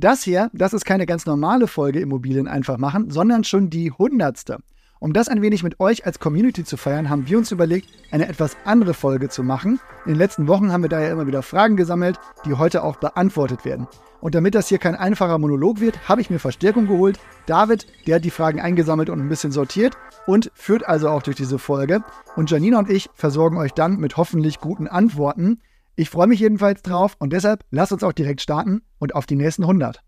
[0.00, 4.58] Das hier, das ist keine ganz normale Folge Immobilien einfach machen, sondern schon die hundertste.
[5.00, 8.28] Um das ein wenig mit euch als Community zu feiern, haben wir uns überlegt, eine
[8.28, 9.80] etwas andere Folge zu machen.
[10.04, 13.64] In den letzten Wochen haben wir daher immer wieder Fragen gesammelt, die heute auch beantwortet
[13.64, 13.88] werden.
[14.20, 17.18] Und damit das hier kein einfacher Monolog wird, habe ich mir Verstärkung geholt.
[17.46, 19.96] David, der hat die Fragen eingesammelt und ein bisschen sortiert
[20.28, 22.04] und führt also auch durch diese Folge.
[22.36, 25.58] Und Janina und ich versorgen euch dann mit hoffentlich guten Antworten.
[26.00, 29.34] Ich freue mich jedenfalls drauf und deshalb lasst uns auch direkt starten und auf die
[29.34, 30.00] nächsten 100.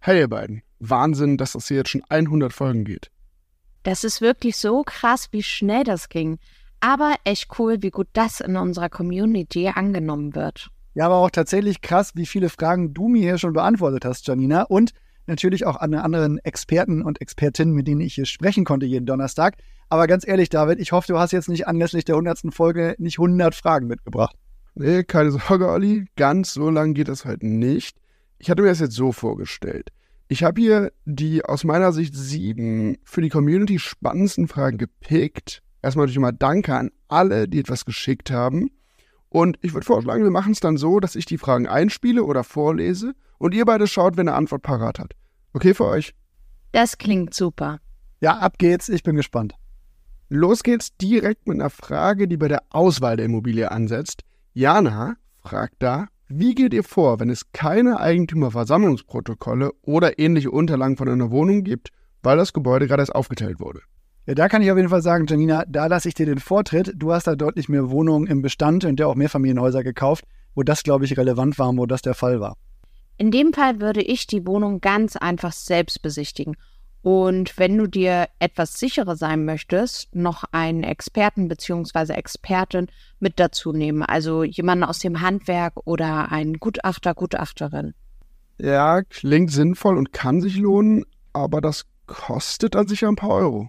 [0.00, 3.10] Hey ihr beiden, Wahnsinn, dass das hier jetzt schon 100 Folgen geht.
[3.82, 6.38] Das ist wirklich so krass, wie schnell das ging.
[6.80, 10.68] Aber echt cool, wie gut das in unserer Community angenommen wird.
[10.92, 14.64] Ja, aber auch tatsächlich krass, wie viele Fragen du mir hier schon beantwortet hast, Janina.
[14.64, 14.92] Und
[15.30, 19.56] natürlich auch an anderen Experten und Expertinnen, mit denen ich hier sprechen konnte jeden Donnerstag.
[19.88, 22.54] Aber ganz ehrlich, David, ich hoffe, du hast jetzt nicht anlässlich der 100.
[22.54, 24.36] Folge nicht 100 Fragen mitgebracht.
[24.74, 26.06] Nee, keine Sorge, Olli.
[26.16, 27.96] Ganz so lang geht das halt nicht.
[28.38, 29.90] Ich hatte mir das jetzt so vorgestellt.
[30.28, 35.62] Ich habe hier die aus meiner Sicht sieben für die Community spannendsten Fragen gepickt.
[35.82, 38.70] Erstmal natürlich mal Danke an alle, die etwas geschickt haben.
[39.28, 42.44] Und ich würde vorschlagen, wir machen es dann so, dass ich die Fragen einspiele oder
[42.44, 45.14] vorlese und ihr beide schaut, wenn eine Antwort parat hat.
[45.52, 46.14] Okay für euch?
[46.72, 47.80] Das klingt super.
[48.20, 48.88] Ja, ab geht's.
[48.88, 49.54] Ich bin gespannt.
[50.28, 54.22] Los geht's direkt mit einer Frage, die bei der Auswahl der Immobilie ansetzt.
[54.52, 61.08] Jana fragt da, wie geht ihr vor, wenn es keine Eigentümerversammlungsprotokolle oder ähnliche Unterlagen von
[61.08, 61.88] einer Wohnung gibt,
[62.22, 63.80] weil das Gebäude gerade erst aufgeteilt wurde?
[64.26, 66.92] Ja, da kann ich auf jeden Fall sagen, Janina, da lasse ich dir den Vortritt.
[66.94, 70.84] Du hast da deutlich mehr Wohnungen im Bestand und ja auch Mehrfamilienhäuser gekauft, wo das,
[70.84, 72.56] glaube ich, relevant war, wo das der Fall war.
[73.20, 76.56] In dem Fall würde ich die Wohnung ganz einfach selbst besichtigen.
[77.02, 82.14] Und wenn du dir etwas sicherer sein möchtest, noch einen Experten bzw.
[82.14, 82.86] Expertin
[83.18, 84.02] mit dazu nehmen.
[84.02, 87.92] Also jemanden aus dem Handwerk oder einen Gutachter, Gutachterin.
[88.56, 91.04] Ja, klingt sinnvoll und kann sich lohnen,
[91.34, 93.68] aber das kostet dann sicher ein paar Euro.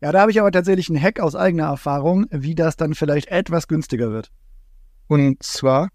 [0.00, 3.28] Ja, da habe ich aber tatsächlich einen Hack aus eigener Erfahrung, wie das dann vielleicht
[3.28, 4.32] etwas günstiger wird.
[5.06, 5.88] Und zwar?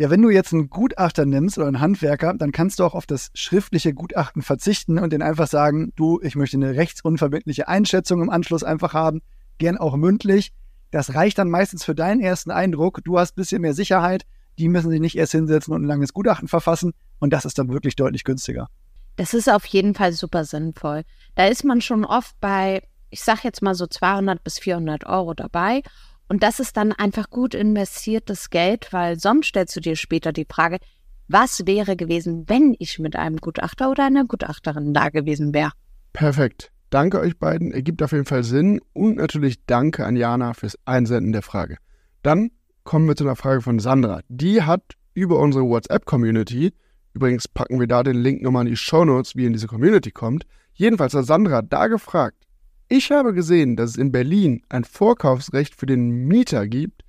[0.00, 3.04] Ja, wenn du jetzt einen Gutachter nimmst oder einen Handwerker, dann kannst du auch auf
[3.04, 8.30] das schriftliche Gutachten verzichten und den einfach sagen, du, ich möchte eine rechtsunverbindliche Einschätzung im
[8.30, 9.20] Anschluss einfach haben,
[9.58, 10.54] gern auch mündlich.
[10.90, 13.00] Das reicht dann meistens für deinen ersten Eindruck.
[13.04, 14.24] Du hast ein bisschen mehr Sicherheit.
[14.58, 16.94] Die müssen sich nicht erst hinsetzen und ein langes Gutachten verfassen.
[17.18, 18.70] Und das ist dann wirklich deutlich günstiger.
[19.16, 21.02] Das ist auf jeden Fall super sinnvoll.
[21.34, 25.34] Da ist man schon oft bei, ich sag jetzt mal so 200 bis 400 Euro
[25.34, 25.82] dabei.
[26.30, 30.46] Und das ist dann einfach gut investiertes Geld, weil sonst stellst du dir später die
[30.48, 30.78] Frage,
[31.26, 35.72] was wäre gewesen, wenn ich mit einem Gutachter oder einer Gutachterin da gewesen wäre.
[36.12, 36.70] Perfekt.
[36.90, 38.80] Danke euch beiden, ergibt auf jeden Fall Sinn.
[38.92, 41.78] Und natürlich danke an Jana fürs Einsenden der Frage.
[42.22, 42.52] Dann
[42.84, 44.20] kommen wir zu einer Frage von Sandra.
[44.28, 46.72] Die hat über unsere WhatsApp-Community,
[47.12, 49.66] übrigens packen wir da den Link nochmal in die Show Notes, wie ihr in diese
[49.66, 50.46] Community kommt.
[50.74, 52.46] Jedenfalls hat Sandra da gefragt,
[52.90, 57.02] ich habe gesehen, dass es in Berlin ein Vorkaufsrecht für den Mieter gibt,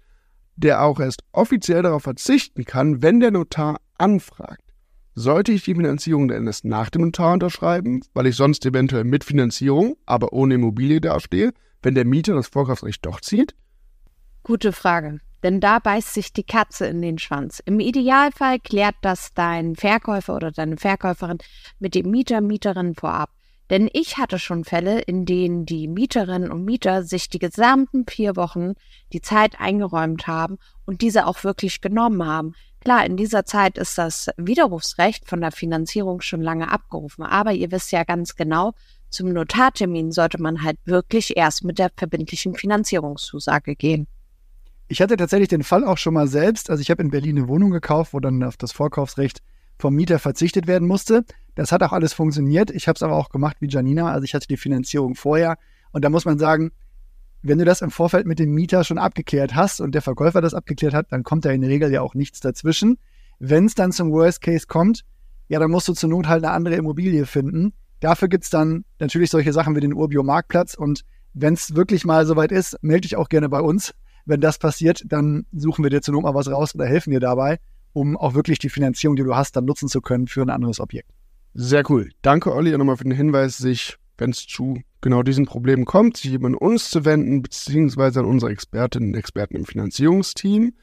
[0.55, 4.61] der auch erst offiziell darauf verzichten kann, wenn der Notar anfragt.
[5.15, 9.23] Sollte ich die Finanzierung denn erst nach dem Notar unterschreiben, weil ich sonst eventuell mit
[9.23, 13.55] Finanzierung, aber ohne Immobilie dastehe, wenn der Mieter das Vorkaufsrecht doch zieht?
[14.43, 15.19] Gute Frage.
[15.41, 17.59] Denn da beißt sich die Katze in den Schwanz.
[17.65, 21.39] Im Idealfall klärt das dein Verkäufer oder deine Verkäuferin
[21.79, 23.31] mit dem Mieter, Mieterin vorab.
[23.71, 28.35] Denn ich hatte schon Fälle, in denen die Mieterinnen und Mieter sich die gesamten vier
[28.35, 28.73] Wochen
[29.13, 32.53] die Zeit eingeräumt haben und diese auch wirklich genommen haben.
[32.81, 37.71] Klar, in dieser Zeit ist das Widerrufsrecht von der Finanzierung schon lange abgerufen, aber ihr
[37.71, 38.73] wisst ja ganz genau,
[39.09, 44.07] zum Notartermin sollte man halt wirklich erst mit der verbindlichen Finanzierungszusage gehen.
[44.89, 46.69] Ich hatte tatsächlich den Fall auch schon mal selbst.
[46.69, 49.41] Also ich habe in Berlin eine Wohnung gekauft, wo dann auf das Vorkaufsrecht
[49.81, 51.25] vom Mieter verzichtet werden musste.
[51.55, 52.71] Das hat auch alles funktioniert.
[52.71, 54.11] Ich habe es aber auch gemacht wie Janina.
[54.11, 55.57] Also ich hatte die Finanzierung vorher.
[55.91, 56.71] Und da muss man sagen,
[57.41, 60.53] wenn du das im Vorfeld mit dem Mieter schon abgeklärt hast und der Verkäufer das
[60.53, 62.99] abgeklärt hat, dann kommt da in der Regel ja auch nichts dazwischen.
[63.39, 65.03] Wenn es dann zum Worst Case kommt,
[65.49, 67.73] ja, dann musst du zur Not halt eine andere Immobilie finden.
[67.99, 70.75] Dafür gibt es dann natürlich solche Sachen wie den Urbio Marktplatz.
[70.75, 71.03] Und
[71.33, 73.93] wenn es wirklich mal soweit ist, melde dich auch gerne bei uns.
[74.25, 77.19] Wenn das passiert, dann suchen wir dir zur Not mal was raus oder helfen dir
[77.19, 77.59] dabei,
[77.93, 80.79] um auch wirklich die Finanzierung, die du hast, dann nutzen zu können für ein anderes
[80.79, 81.09] Objekt.
[81.53, 82.09] Sehr cool.
[82.21, 86.31] Danke, Olli, nochmal für den Hinweis, sich, wenn es zu genau diesen Problemen kommt, sich
[86.31, 90.73] eben an uns zu wenden, beziehungsweise an unsere Expertinnen und Experten im Finanzierungsteam.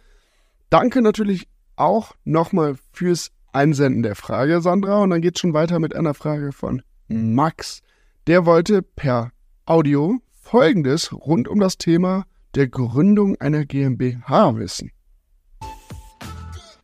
[0.70, 5.02] Danke natürlich auch nochmal fürs Einsenden der Frage, Sandra.
[5.02, 7.80] Und dann geht es schon weiter mit einer Frage von Max.
[8.26, 9.30] Der wollte per
[9.64, 14.90] Audio Folgendes rund um das Thema der Gründung einer GmbH wissen.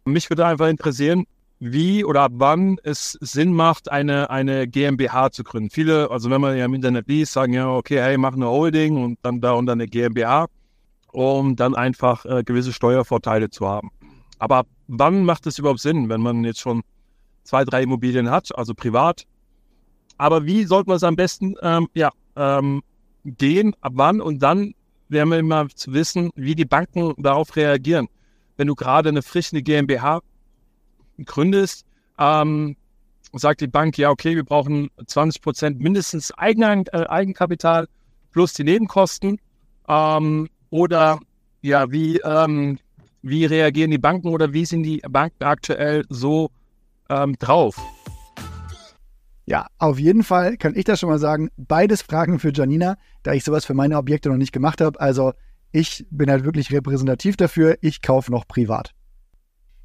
[0.06, 1.25] Mich würde einfach interessieren,
[1.61, 5.71] wie oder ab wann es Sinn macht, eine, eine GmbH zu gründen.
[5.71, 9.03] Viele, also wenn man ja im Internet liest, sagen ja, okay, hey, mach eine Holding
[9.03, 10.47] und dann da und dann eine GmbH,
[11.12, 13.91] um dann einfach äh, gewisse Steuervorteile zu haben.
[14.39, 16.83] Aber wann macht es überhaupt Sinn, wenn man jetzt schon
[17.45, 19.25] zwei, drei Immobilien hat, also privat?
[20.19, 22.83] Aber wie sollte man es am besten ähm, ja, ähm,
[23.25, 24.21] gehen, ab wann?
[24.21, 24.75] Und dann
[25.09, 28.09] wäre mir immer zu wissen, wie die Banken darauf reagieren.
[28.56, 30.21] Wenn du gerade eine frische GmbH
[31.25, 31.85] gründest,
[32.19, 32.77] ähm,
[33.33, 37.89] sagt die Bank, ja, okay, wir brauchen 20 Prozent mindestens Eigen, äh, Eigenkapital
[38.31, 39.41] plus die Nebenkosten.
[39.89, 41.21] Ähm, oder
[41.62, 42.79] ja, wie, ähm,
[43.23, 46.51] wie reagieren die Banken oder wie sind die Banken aktuell so
[47.09, 47.77] ähm, drauf?
[49.47, 51.51] Ja, auf jeden Fall kann ich das schon mal sagen.
[51.56, 54.99] Beides Fragen für Janina, da ich sowas für meine Objekte noch nicht gemacht habe.
[55.01, 55.33] Also
[55.75, 57.76] ich bin halt wirklich repräsentativ dafür.
[57.81, 58.93] Ich kaufe noch privat.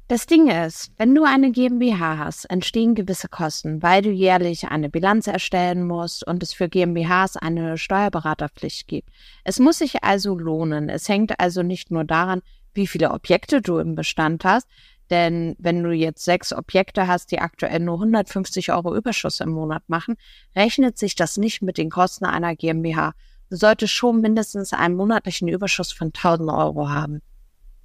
[0.06, 4.88] Das Ding ist, wenn du eine GmbH hast, entstehen gewisse Kosten, weil du jährlich eine
[4.88, 9.08] Bilanz erstellen musst und es für GmbHs eine Steuerberaterpflicht gibt.
[9.42, 10.88] Es muss sich also lohnen.
[10.88, 14.68] Es hängt also nicht nur daran, wie viele Objekte du im Bestand hast,
[15.10, 19.82] denn wenn du jetzt sechs Objekte hast, die aktuell nur 150 Euro Überschuss im Monat
[19.88, 20.14] machen,
[20.54, 23.14] rechnet sich das nicht mit den Kosten einer GmbH.
[23.50, 27.20] Du solltest schon mindestens einen monatlichen Überschuss von 1000 Euro haben.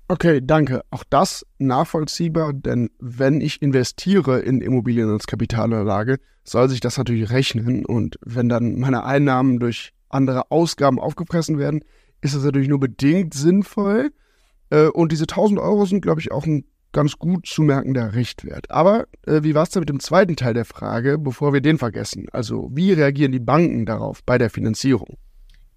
[0.08, 0.84] Okay, danke.
[0.92, 7.32] Auch das nachvollziehbar, denn wenn ich investiere in Immobilien als Kapitalanlage, soll sich das natürlich
[7.32, 7.84] rechnen.
[7.84, 11.84] Und wenn dann meine Einnahmen durch andere Ausgaben aufgefressen werden,
[12.22, 14.12] ist das natürlich nur bedingt sinnvoll.
[14.70, 18.70] Äh, und diese 1000 Euro sind, glaube ich, auch ein ganz gut zu merkender Richtwert.
[18.70, 21.80] Aber äh, wie war es denn mit dem zweiten Teil der Frage, bevor wir den
[21.80, 22.28] vergessen?
[22.32, 25.18] Also, wie reagieren die Banken darauf bei der Finanzierung?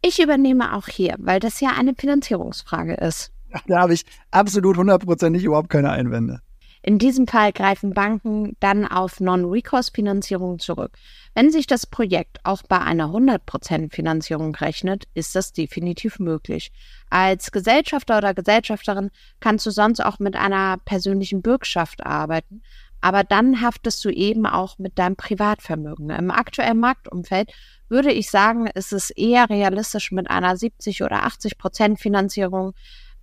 [0.03, 3.33] Ich übernehme auch hier, weil das ja eine Finanzierungsfrage ist.
[3.67, 6.41] Da habe ich absolut hundertprozentig überhaupt keine Einwände.
[6.83, 10.93] In diesem Fall greifen Banken dann auf Non-Recourse-Finanzierung zurück.
[11.35, 16.71] Wenn sich das Projekt auch bei einer 100% Finanzierung rechnet, ist das definitiv möglich.
[17.11, 19.11] Als Gesellschafter oder Gesellschafterin
[19.41, 22.63] kannst du sonst auch mit einer persönlichen Bürgschaft arbeiten,
[23.01, 26.11] aber dann haftest du eben auch mit deinem Privatvermögen.
[26.11, 27.53] Im aktuellen Marktumfeld
[27.89, 32.75] würde ich sagen, ist es eher realistisch mit einer 70 oder 80% Finanzierung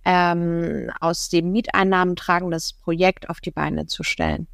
[0.04, 4.46] ähm, aus den Mieteinnahmen tragendes Projekt auf die Beine zu stellen.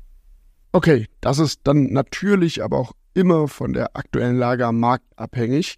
[0.72, 5.76] Okay, das ist dann natürlich aber auch immer von der aktuellen Lage am Markt abhängig.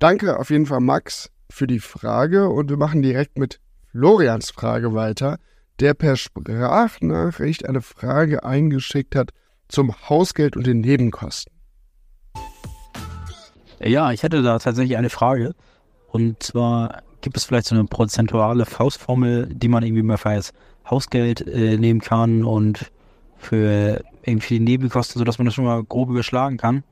[0.00, 3.60] Danke auf jeden Fall, Max, für die Frage und wir machen direkt mit
[3.92, 5.38] Florians Frage weiter,
[5.80, 9.30] der per Sprachnachricht eine Frage eingeschickt hat
[9.68, 11.52] zum Hausgeld und den Nebenkosten.
[13.80, 15.54] Ja, ich hätte da tatsächlich eine Frage.
[16.08, 20.52] Und zwar Gibt es vielleicht so eine prozentuale Faustformel, die man irgendwie mal für das
[20.90, 22.90] Hausgeld äh, nehmen kann und
[23.36, 26.82] für irgendwie die Nebenkosten, sodass man das schon mal grob überschlagen kann?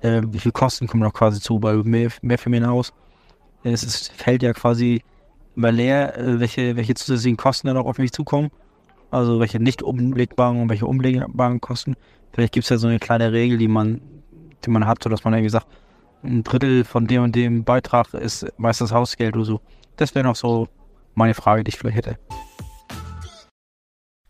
[0.00, 2.92] Äh, wie viel Kosten kommen noch quasi zu bei mehr, mehr für mehr Haus?
[3.64, 5.02] Es ist, fällt ja quasi
[5.54, 8.50] leer, äh, welche, welche zusätzlichen Kosten dann auch auf mich zukommen.
[9.10, 11.94] Also welche nicht umlegbaren und welche umlegbaren Kosten.
[12.32, 14.00] Vielleicht gibt es ja so eine kleine Regel, die man,
[14.64, 15.66] die man hat, sodass man irgendwie sagt,
[16.22, 19.60] ein Drittel von dem und dem Beitrag ist meistens Hausgeld oder so.
[19.96, 20.68] Das wäre noch so
[21.14, 22.18] meine Frage, die ich vielleicht hätte.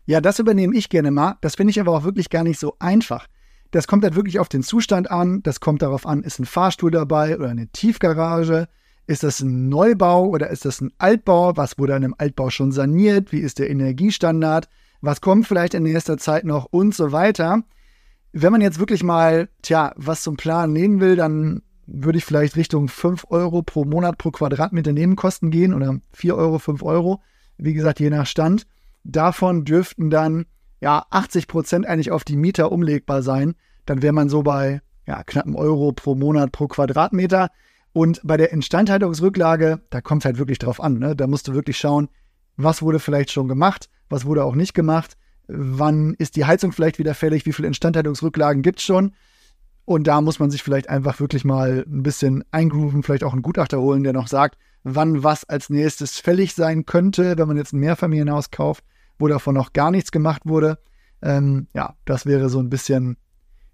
[0.05, 1.37] Ja, das übernehme ich gerne mal.
[1.41, 3.27] Das finde ich aber auch wirklich gar nicht so einfach.
[3.71, 5.41] Das kommt halt wirklich auf den Zustand an.
[5.43, 8.67] Das kommt darauf an, ist ein Fahrstuhl dabei oder eine Tiefgarage?
[9.05, 11.57] Ist das ein Neubau oder ist das ein Altbau?
[11.57, 13.31] Was wurde an einem Altbau schon saniert?
[13.31, 14.69] Wie ist der Energiestandard?
[15.01, 17.63] Was kommt vielleicht in nächster Zeit noch und so weiter?
[18.31, 22.55] Wenn man jetzt wirklich mal, tja, was zum Plan nehmen will, dann würde ich vielleicht
[22.55, 27.21] Richtung 5 Euro pro Monat pro Quadratmeter Nebenkosten gehen oder 4 Euro, 5 Euro.
[27.57, 28.65] Wie gesagt, je nach Stand.
[29.03, 30.45] Davon dürften dann
[30.79, 33.55] ja 80 Prozent eigentlich auf die Mieter umlegbar sein.
[33.85, 37.49] Dann wäre man so bei ja, knapp einem Euro pro Monat pro Quadratmeter.
[37.93, 40.97] Und bei der Instandhaltungsrücklage, da kommt es halt wirklich drauf an.
[40.97, 41.15] Ne?
[41.15, 42.09] Da musst du wirklich schauen,
[42.57, 45.15] was wurde vielleicht schon gemacht, was wurde auch nicht gemacht,
[45.47, 49.13] wann ist die Heizung vielleicht wieder fällig, wie viele Instandhaltungsrücklagen gibt es schon.
[49.85, 53.41] Und da muss man sich vielleicht einfach wirklich mal ein bisschen eingrooven, vielleicht auch einen
[53.41, 57.73] Gutachter holen, der noch sagt, wann was als nächstes fällig sein könnte, wenn man jetzt
[57.73, 58.83] ein Mehrfamilienhaus kauft,
[59.19, 60.79] wo davon noch gar nichts gemacht wurde.
[61.21, 63.17] Ähm, ja, das wäre so ein bisschen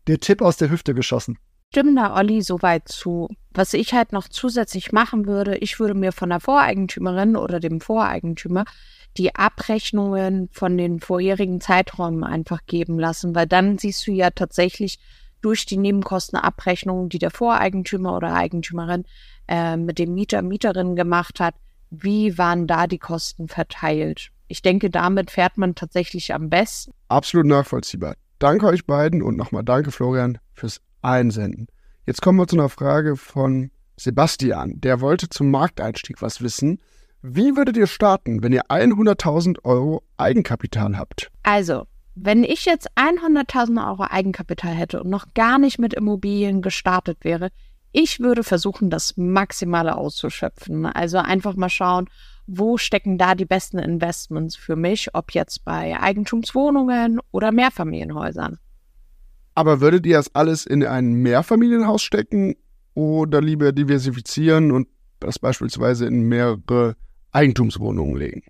[0.08, 1.38] der Tipp aus der Hüfte geschossen.
[1.72, 3.28] Stimmt da Olli soweit zu.
[3.52, 7.80] Was ich halt noch zusätzlich machen würde, ich würde mir von der Voreigentümerin oder dem
[7.80, 8.66] Voreigentümer
[9.18, 15.00] die Abrechnungen von den vorherigen Zeiträumen einfach geben lassen, weil dann siehst du ja tatsächlich,
[15.42, 19.06] durch die Nebenkostenabrechnung, die der Voreigentümer oder Eigentümerin
[19.48, 21.56] äh, mit dem Mieter, Mieterin gemacht hat,
[21.90, 24.32] wie waren da die Kosten verteilt?
[24.48, 26.92] Ich denke, damit fährt man tatsächlich am besten.
[27.08, 28.16] Absolut nachvollziehbar.
[28.40, 31.68] Danke euch beiden und nochmal danke, Florian, fürs Einsenden.
[32.06, 34.80] Jetzt kommen wir zu einer Frage von Sebastian.
[34.82, 36.80] Der wollte zum Markteinstieg was wissen.
[37.22, 41.30] Wie würdet ihr starten, wenn ihr 100.000 Euro Eigenkapital habt?
[41.44, 47.20] Also, wenn ich jetzt 100.000 Euro Eigenkapital hätte und noch gar nicht mit Immobilien gestartet
[47.24, 47.50] wäre,
[47.92, 50.86] ich würde versuchen, das Maximale auszuschöpfen.
[50.86, 52.10] Also einfach mal schauen,
[52.46, 58.60] wo stecken da die besten Investments für mich, ob jetzt bei Eigentumswohnungen oder Mehrfamilienhäusern.
[59.60, 62.56] Aber würdet ihr das alles in ein Mehrfamilienhaus stecken
[62.94, 64.88] oder lieber diversifizieren und
[65.20, 66.96] das beispielsweise in mehrere
[67.34, 68.44] Eigentumswohnungen legen?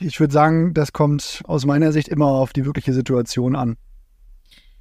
[0.00, 3.76] Ich würde sagen, das kommt aus meiner Sicht immer auf die wirkliche Situation an.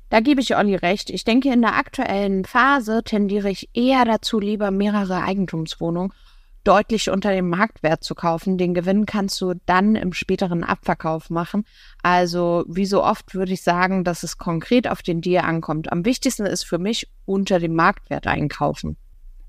[0.10, 1.12] Da gebe ich Olli recht.
[1.12, 6.14] Ich denke, in der aktuellen Phase tendiere ich eher dazu, lieber mehrere Eigentumswohnungen
[6.66, 8.58] deutlich unter dem Marktwert zu kaufen.
[8.58, 11.64] Den Gewinn kannst du dann im späteren Abverkauf machen.
[12.04, 15.92] Also wie so oft würde ich sagen, dass es konkret auf den Deal ankommt.
[15.92, 18.98] Am wichtigsten ist für mich unter dem Marktwert einkaufen.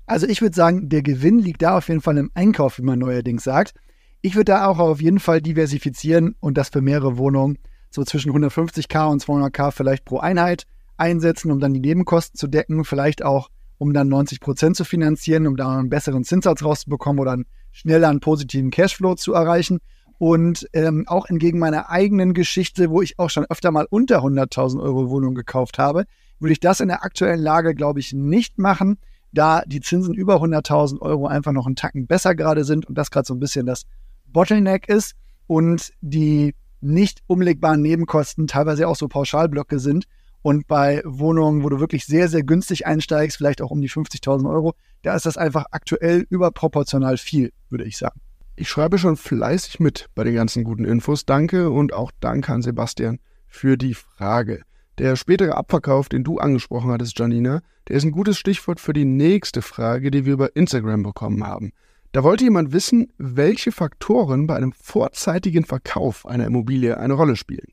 [0.05, 2.99] Also ich würde sagen, der Gewinn liegt da auf jeden Fall im Einkauf, wie man
[2.99, 3.73] neuerdings sagt.
[4.21, 7.57] Ich würde da auch auf jeden Fall diversifizieren und das für mehrere Wohnungen
[7.89, 10.65] so zwischen 150k und 200k vielleicht pro Einheit
[10.97, 15.47] einsetzen, um dann die Nebenkosten zu decken, vielleicht auch um dann 90 Prozent zu finanzieren,
[15.47, 19.79] um da einen besseren Zinssatz rauszubekommen oder einen schneller einen positiven Cashflow zu erreichen.
[20.19, 24.81] Und ähm, auch entgegen meiner eigenen Geschichte, wo ich auch schon öfter mal unter 100.000
[24.81, 26.05] Euro Wohnung gekauft habe,
[26.39, 28.97] würde ich das in der aktuellen Lage, glaube ich, nicht machen,
[29.31, 33.11] da die Zinsen über 100.000 Euro einfach noch einen Tacken besser gerade sind und das
[33.11, 33.83] gerade so ein bisschen das
[34.25, 35.15] Bottleneck ist
[35.45, 40.05] und die nicht umlegbaren Nebenkosten teilweise auch so Pauschalblöcke sind.
[40.41, 44.49] Und bei Wohnungen, wo du wirklich sehr, sehr günstig einsteigst, vielleicht auch um die 50.000
[44.49, 48.19] Euro, da ist das einfach aktuell überproportional viel, würde ich sagen.
[48.55, 51.25] Ich schreibe schon fleißig mit bei den ganzen guten Infos.
[51.25, 54.63] Danke und auch danke an Sebastian für die Frage.
[54.97, 59.05] Der spätere Abverkauf, den du angesprochen hattest, Janina, der ist ein gutes Stichwort für die
[59.05, 61.71] nächste Frage, die wir über Instagram bekommen haben.
[62.13, 67.67] Da wollte jemand wissen, welche Faktoren bei einem vorzeitigen Verkauf einer Immobilie eine Rolle spielen.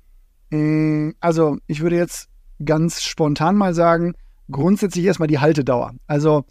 [0.51, 2.29] Mm, also, ich würde jetzt
[2.65, 4.15] ganz spontan mal sagen,
[4.51, 5.95] grundsätzlich erstmal die Haltedauer.
[6.07, 6.45] Also,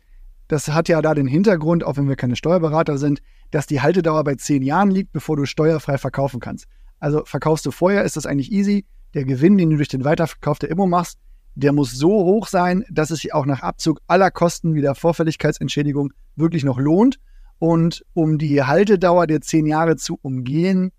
[0.47, 4.23] das hat ja da den Hintergrund, auch wenn wir keine Steuerberater sind, dass die Haltedauer
[4.23, 6.65] bei zehn Jahren liegt, bevor du steuerfrei verkaufen kannst.
[6.99, 8.85] Also verkaufst du vorher, ist das eigentlich easy.
[9.13, 11.19] Der Gewinn, den du durch den Weiterverkauf der Immo machst,
[11.55, 14.95] der muss so hoch sein, dass es sich auch nach Abzug aller Kosten wie der
[14.95, 17.19] Vorfälligkeitsentschädigung wirklich noch lohnt.
[17.59, 20.91] Und um die Haltedauer der zehn Jahre zu umgehen,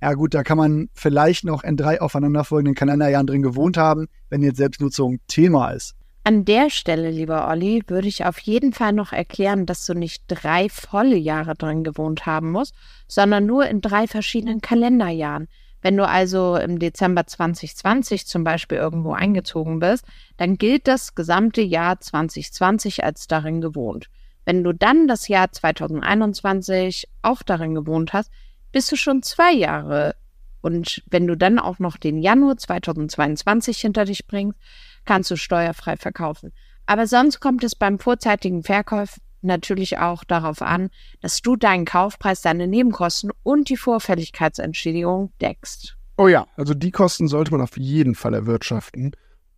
[0.00, 4.42] ja gut, da kann man vielleicht noch in drei aufeinanderfolgenden Kalenderjahren drin gewohnt haben, wenn
[4.42, 5.94] jetzt Selbstnutzung Thema ist.
[6.24, 10.24] An der Stelle, lieber Olli, würde ich auf jeden Fall noch erklären, dass du nicht
[10.28, 12.74] drei volle Jahre drin gewohnt haben musst,
[13.06, 15.48] sondern nur in drei verschiedenen Kalenderjahren.
[15.80, 20.04] Wenn du also im Dezember 2020 zum Beispiel irgendwo eingezogen bist,
[20.36, 24.10] dann gilt das gesamte Jahr 2020 als darin gewohnt.
[24.44, 28.30] Wenn du dann das Jahr 2021 auch darin gewohnt hast,
[28.72, 30.14] bist du schon zwei Jahre.
[30.60, 34.58] Und wenn du dann auch noch den Januar 2022 hinter dich bringst,
[35.04, 36.52] kannst du steuerfrei verkaufen.
[36.86, 42.42] Aber sonst kommt es beim vorzeitigen Verkauf natürlich auch darauf an, dass du deinen Kaufpreis,
[42.42, 45.96] deine Nebenkosten und die Vorfälligkeitsentschädigung deckst.
[46.16, 49.12] Oh ja, also die Kosten sollte man auf jeden Fall erwirtschaften.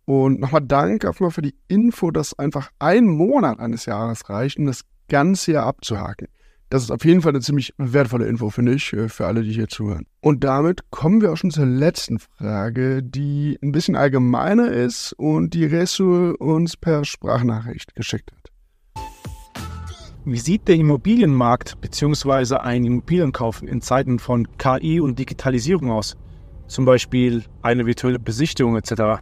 [0.05, 4.57] Und nochmal Dank auch mal für die Info, dass einfach ein Monat eines Jahres reicht,
[4.59, 6.27] um das ganze Jahr abzuhaken.
[6.71, 9.51] Das ist auf jeden Fall eine ziemlich wertvolle Info, finde ich, äh, für alle, die
[9.51, 10.05] hier zuhören.
[10.21, 15.53] Und damit kommen wir auch schon zur letzten Frage, die ein bisschen allgemeiner ist und
[15.53, 19.03] die Resul uns per Sprachnachricht geschickt hat.
[20.23, 22.55] Wie sieht der Immobilienmarkt bzw.
[22.55, 26.15] ein Immobilienkauf in Zeiten von KI und Digitalisierung aus?
[26.67, 29.19] Zum Beispiel eine virtuelle Besichtigung etc.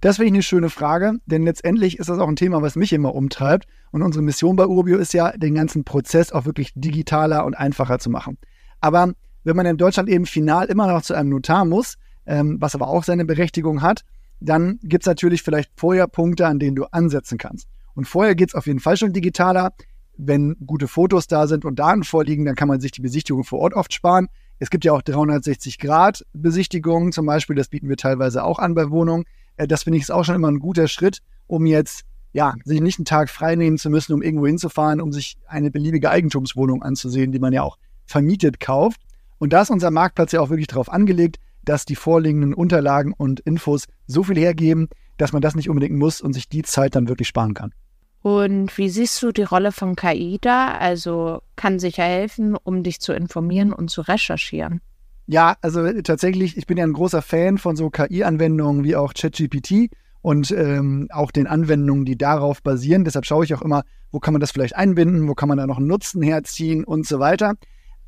[0.00, 2.92] Das finde ich eine schöne Frage, denn letztendlich ist das auch ein Thema, was mich
[2.92, 3.66] immer umtreibt.
[3.92, 7.98] Und unsere Mission bei Urbio ist ja, den ganzen Prozess auch wirklich digitaler und einfacher
[7.98, 8.36] zu machen.
[8.80, 9.12] Aber
[9.44, 12.88] wenn man in Deutschland eben final immer noch zu einem Notar muss, ähm, was aber
[12.88, 14.02] auch seine Berechtigung hat,
[14.40, 17.68] dann gibt es natürlich vielleicht vorher Punkte, an denen du ansetzen kannst.
[17.94, 19.72] Und vorher geht es auf jeden Fall schon digitaler.
[20.18, 23.60] Wenn gute Fotos da sind und Daten vorliegen, dann kann man sich die Besichtigung vor
[23.60, 24.28] Ort oft sparen.
[24.58, 29.24] Es gibt ja auch 360-Grad-Besichtigungen zum Beispiel, das bieten wir teilweise auch an bei Wohnungen.
[29.56, 32.82] Äh, das finde ich ist auch schon immer ein guter Schritt, um jetzt ja, sich
[32.82, 36.82] nicht einen Tag frei nehmen zu müssen, um irgendwo hinzufahren, um sich eine beliebige Eigentumswohnung
[36.82, 39.00] anzusehen, die man ja auch vermietet kauft.
[39.38, 43.40] Und da ist unser Marktplatz ja auch wirklich darauf angelegt, dass die vorliegenden Unterlagen und
[43.40, 47.08] Infos so viel hergeben, dass man das nicht unbedingt muss und sich die Zeit dann
[47.08, 47.72] wirklich sparen kann.
[48.20, 50.72] Und wie siehst du die Rolle von KI da?
[50.72, 54.80] Also kann sicher helfen, um dich zu informieren und zu recherchieren.
[55.26, 59.90] Ja, also tatsächlich, ich bin ja ein großer Fan von so KI-Anwendungen wie auch ChatGPT
[60.22, 63.04] und ähm, auch den Anwendungen, die darauf basieren.
[63.04, 65.66] Deshalb schaue ich auch immer, wo kann man das vielleicht einbinden, wo kann man da
[65.66, 67.54] noch einen Nutzen herziehen und so weiter.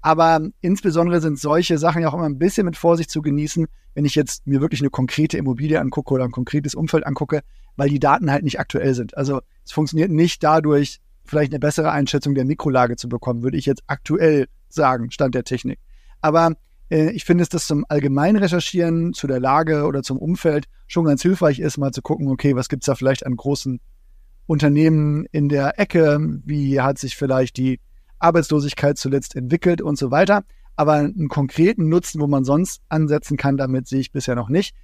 [0.00, 4.04] Aber insbesondere sind solche Sachen ja auch immer ein bisschen mit Vorsicht zu genießen, wenn
[4.04, 7.40] ich jetzt mir wirklich eine konkrete Immobilie angucke oder ein konkretes Umfeld angucke,
[7.76, 9.16] weil die Daten halt nicht aktuell sind.
[9.16, 13.66] Also es funktioniert nicht dadurch, vielleicht eine bessere Einschätzung der Mikrolage zu bekommen, würde ich
[13.66, 15.80] jetzt aktuell sagen, Stand der Technik.
[16.20, 16.54] Aber äh,
[16.90, 21.22] ich finde, dass das zum allgemeinen Recherchieren zu der Lage oder zum Umfeld schon ganz
[21.22, 23.80] hilfreich ist, mal zu gucken, okay, was gibt es da vielleicht an großen
[24.46, 27.80] Unternehmen in der Ecke, wie hat sich vielleicht die
[28.18, 30.44] Arbeitslosigkeit zuletzt entwickelt und so weiter.
[30.76, 34.74] Aber einen konkreten Nutzen, wo man sonst ansetzen kann, damit sehe ich bisher noch nicht.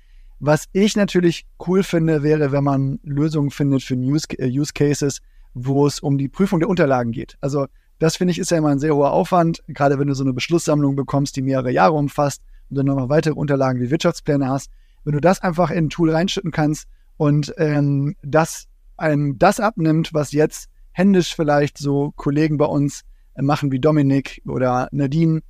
[0.41, 5.21] Was ich natürlich cool finde, wäre, wenn man Lösungen findet für Use, äh, Use Cases,
[5.55, 7.39] wo es um die Prüfung der Unterlagen geht.
[7.41, 7.67] Also
[7.99, 10.33] das finde ich ist ja immer ein sehr hoher Aufwand, gerade wenn du so eine
[10.33, 14.71] Beschlusssammlung bekommst, die mehrere Jahre umfasst und dann noch weitere Unterlagen wie Wirtschaftspläne hast.
[15.05, 16.87] Wenn du das einfach in ein Tool reinschütten kannst
[17.17, 23.03] und ähm, das einem das abnimmt, was jetzt händisch vielleicht so Kollegen bei uns
[23.35, 25.43] äh, machen wie Dominik oder Nadine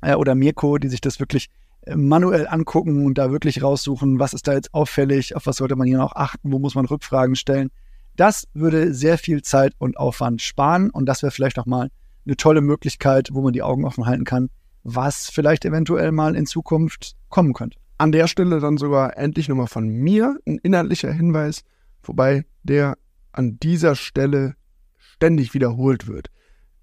[0.00, 1.48] äh, oder Mirko, die sich das wirklich
[1.82, 5.76] äh, manuell angucken und da wirklich raussuchen, was ist da jetzt auffällig, auf was sollte
[5.76, 7.70] man hier noch achten, wo muss man Rückfragen stellen.
[8.20, 11.88] Das würde sehr viel Zeit und Aufwand sparen und das wäre vielleicht auch mal
[12.26, 14.50] eine tolle Möglichkeit, wo man die Augen offen halten kann,
[14.82, 17.78] was vielleicht eventuell mal in Zukunft kommen könnte.
[17.96, 21.62] An der Stelle dann sogar endlich nochmal von mir ein inhaltlicher Hinweis,
[22.02, 22.98] wobei der
[23.32, 24.54] an dieser Stelle
[24.98, 26.26] ständig wiederholt wird,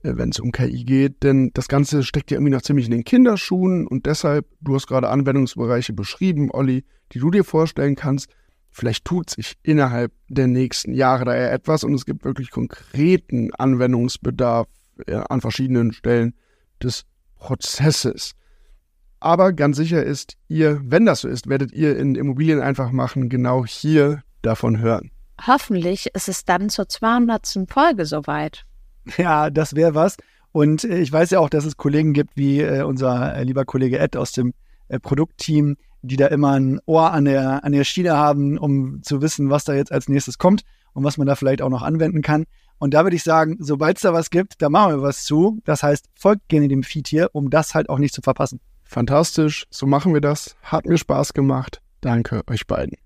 [0.01, 2.93] äh, wenn es um KI geht, denn das Ganze steckt ja irgendwie noch ziemlich in
[2.93, 8.27] den Kinderschuhen und deshalb, du hast gerade Anwendungsbereiche beschrieben, Olli, die du dir vorstellen kannst,
[8.77, 13.51] Vielleicht tut sich innerhalb der nächsten Jahre da ja etwas und es gibt wirklich konkreten
[13.55, 14.67] Anwendungsbedarf
[15.07, 16.35] an verschiedenen Stellen
[16.83, 17.03] des
[17.39, 18.33] Prozesses.
[19.19, 23.29] Aber ganz sicher ist ihr, wenn das so ist, werdet ihr in Immobilien einfach machen,
[23.29, 25.09] genau hier davon hören.
[25.47, 27.65] Hoffentlich ist es dann zur 200.
[27.67, 28.63] Folge soweit.
[29.17, 30.17] Ja, das wäre was.
[30.51, 33.65] Und äh, ich weiß ja auch, dass es Kollegen gibt, wie äh, unser äh, lieber
[33.65, 34.53] Kollege Ed aus dem
[35.01, 39.49] Produktteam, die da immer ein Ohr an der, an der Schiene haben, um zu wissen,
[39.49, 42.45] was da jetzt als nächstes kommt und was man da vielleicht auch noch anwenden kann.
[42.79, 45.59] Und da würde ich sagen, sobald es da was gibt, da machen wir was zu.
[45.65, 48.59] Das heißt, folgt gerne dem Feed hier, um das halt auch nicht zu verpassen.
[48.83, 50.55] Fantastisch, so machen wir das.
[50.61, 51.81] Hat mir Spaß gemacht.
[52.01, 52.97] Danke euch beiden.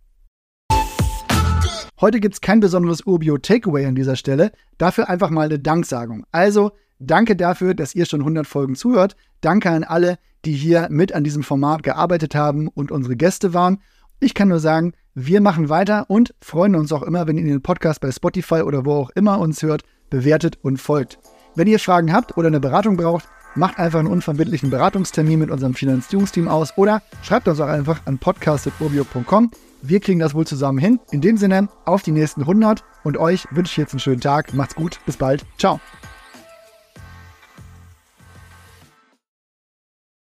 [2.02, 6.26] Heute gibt es kein besonderes Urbio Takeaway an dieser Stelle, dafür einfach mal eine Danksagung.
[6.32, 9.16] Also danke dafür, dass ihr schon 100 Folgen zuhört.
[9.42, 13.80] Danke an alle, die hier mit an diesem Format gearbeitet haben und unsere Gäste waren.
[14.20, 17.62] Ich kann nur sagen, wir machen weiter und freuen uns auch immer, wenn ihr den
[17.62, 21.20] Podcast bei Spotify oder wo auch immer uns hört, bewertet und folgt.
[21.56, 25.74] Wenn ihr Fragen habt oder eine Beratung braucht, macht einfach einen unverbindlichen Beratungstermin mit unserem
[25.74, 29.52] Finanzierungsteam aus oder schreibt uns auch einfach an podcast.urbio.com.
[29.82, 31.00] Wir kriegen das wohl zusammen hin.
[31.12, 34.54] In dem Sinne, auf die nächsten 100 und euch wünsche ich jetzt einen schönen Tag.
[34.54, 35.44] Macht's gut, bis bald.
[35.58, 35.80] Ciao.